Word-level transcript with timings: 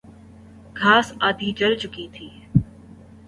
گھاس 0.79 1.07
آدھی 1.27 1.49
جل 1.59 1.73
چکی 1.81 2.05
تھی 2.13 2.27